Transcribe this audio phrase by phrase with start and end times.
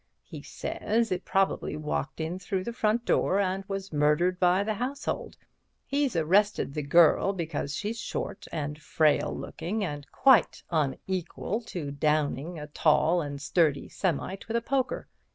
[0.23, 4.73] He says it probably walked in through the front door and was murdered by the
[4.73, 5.37] household.
[5.85, 12.57] He's arrested the girl because she's short and frail looking and quite unequal to downing
[12.57, 15.07] a tall and sturdy Semite with a poker.